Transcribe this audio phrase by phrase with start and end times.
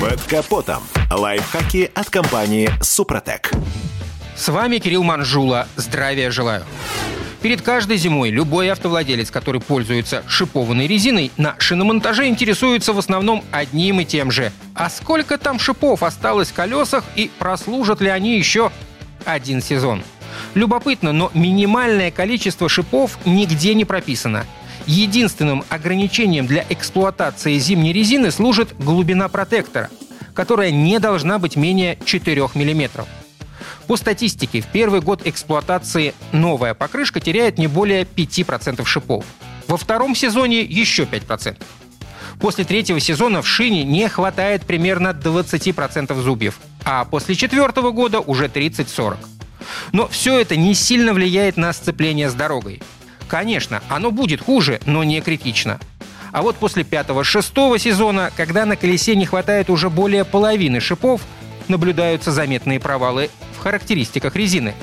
[0.00, 0.82] Под капотом.
[1.10, 3.50] Лайфхаки от компании «Супротек».
[4.34, 5.68] С вами Кирилл Манжула.
[5.76, 6.64] Здравия желаю.
[7.42, 14.00] Перед каждой зимой любой автовладелец, который пользуется шипованной резиной, на шиномонтаже интересуется в основном одним
[14.00, 14.52] и тем же.
[14.74, 18.72] А сколько там шипов осталось в колесах и прослужат ли они еще
[19.26, 20.02] один сезон?
[20.54, 24.46] Любопытно, но минимальное количество шипов нигде не прописано.
[24.86, 29.90] Единственным ограничением для эксплуатации зимней резины служит глубина протектора,
[30.34, 33.06] которая не должна быть менее 4 мм.
[33.86, 39.24] По статистике, в первый год эксплуатации новая покрышка теряет не более 5% шипов.
[39.66, 41.56] Во втором сезоне еще 5%.
[42.40, 48.46] После третьего сезона в шине не хватает примерно 20% зубьев, а после четвертого года уже
[48.46, 49.16] 30-40.
[49.92, 52.82] Но все это не сильно влияет на сцепление с дорогой.
[53.30, 55.78] Конечно, оно будет хуже, но не критично.
[56.32, 61.20] А вот после пятого-шестого сезона, когда на колесе не хватает уже более половины шипов,
[61.68, 64.74] наблюдаются заметные провалы в характеристиках резины.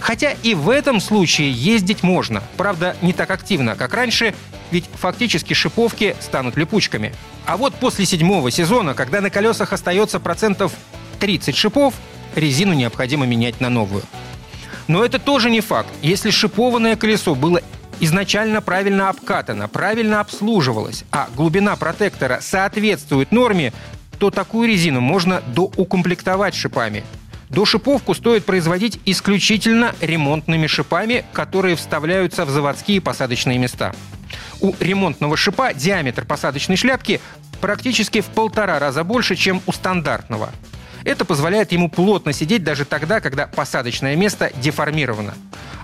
[0.00, 4.34] Хотя и в этом случае ездить можно, правда, не так активно, как раньше,
[4.72, 7.14] ведь фактически шиповки станут липучками.
[7.46, 10.72] А вот после седьмого сезона, когда на колесах остается процентов
[11.20, 11.94] 30 шипов,
[12.34, 14.02] резину необходимо менять на новую.
[14.88, 15.88] Но это тоже не факт.
[16.02, 17.60] Если шипованное колесо было
[18.00, 23.72] изначально правильно обкатана, правильно обслуживалась, а глубина протектора соответствует норме,
[24.18, 27.04] то такую резину можно доукомплектовать шипами.
[27.48, 33.92] Дошиповку стоит производить исключительно ремонтными шипами, которые вставляются в заводские посадочные места.
[34.60, 37.20] У ремонтного шипа диаметр посадочной шляпки
[37.60, 40.50] практически в полтора раза больше, чем у стандартного.
[41.04, 45.34] Это позволяет ему плотно сидеть даже тогда, когда посадочное место деформировано.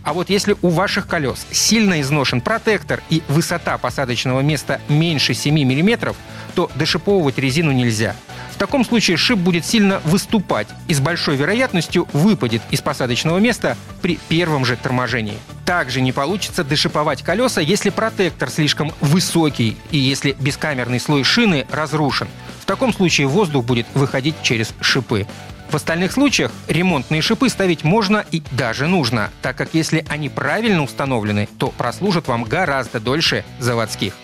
[0.02, 5.54] А вот если у ваших колес сильно изношен протектор и высота посадочного места меньше 7
[5.54, 6.14] мм,
[6.54, 8.14] то дошиповывать резину нельзя.
[8.52, 13.76] В таком случае шип будет сильно выступать и с большой вероятностью выпадет из посадочного места
[14.02, 15.38] при первом же торможении.
[15.64, 22.26] Также не получится дошиповать колеса, если протектор слишком высокий и если бескамерный слой шины разрушен.
[22.60, 25.26] В таком случае воздух будет выходить через шипы.
[25.70, 30.82] В остальных случаях ремонтные шипы ставить можно и даже нужно, так как если они правильно
[30.82, 34.14] установлены, то прослужат вам гораздо дольше заводских.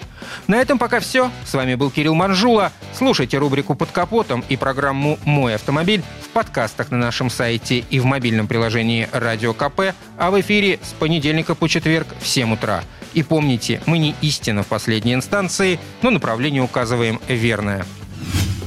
[0.47, 1.31] На этом пока все.
[1.45, 2.73] С вами был Кирилл Манжула.
[2.97, 8.07] Слушайте рубрику «Под капотом» и программу «Мой автомобиль» в подкастах на нашем сайте и в
[8.07, 12.83] мобильном приложении «Радио КП», а в эфире с понедельника по четверг в 7 утра.
[13.13, 17.85] И помните, мы не истина в последней инстанции, но направление указываем верное.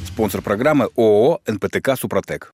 [0.06, 2.54] Спонсор программы ООО «НПТК Супротек».